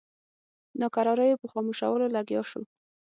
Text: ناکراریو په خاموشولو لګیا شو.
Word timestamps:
ناکراریو 0.81 1.41
په 1.41 1.47
خاموشولو 1.53 2.13
لګیا 2.15 2.41
شو. 2.49 2.61